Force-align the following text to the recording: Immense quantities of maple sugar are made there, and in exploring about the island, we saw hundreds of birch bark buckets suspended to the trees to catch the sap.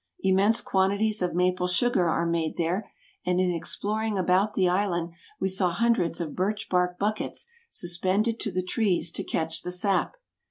Immense 0.23 0.61
quantities 0.61 1.21
of 1.21 1.35
maple 1.35 1.67
sugar 1.67 2.09
are 2.09 2.25
made 2.25 2.57
there, 2.57 2.91
and 3.23 3.39
in 3.39 3.51
exploring 3.51 4.17
about 4.17 4.55
the 4.55 4.67
island, 4.67 5.11
we 5.39 5.47
saw 5.47 5.69
hundreds 5.69 6.19
of 6.19 6.35
birch 6.35 6.69
bark 6.69 6.97
buckets 6.97 7.45
suspended 7.69 8.39
to 8.39 8.51
the 8.51 8.63
trees 8.63 9.11
to 9.11 9.23
catch 9.23 9.61
the 9.61 9.69
sap. 9.69 10.15